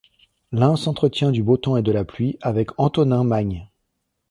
[0.51, 3.69] L'un s'entretient du beau temps et de la pluie, avec Antonin Magne.